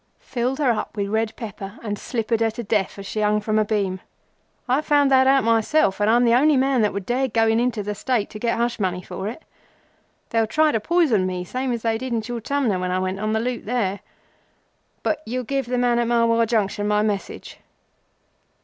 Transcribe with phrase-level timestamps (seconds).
[0.17, 3.59] "Filled her up with red pepper and slippered her to death as she hung from
[3.59, 3.99] a beam.
[4.67, 7.83] I found that out myself and I'm the only man that would dare going into
[7.83, 9.43] the State to get hush money for it.
[10.31, 13.33] They'll try to poison me, same as they did in Chortumna when I went on
[13.33, 13.99] the loot there.
[15.03, 17.59] But you'll give the man at Marwar Junction my message?"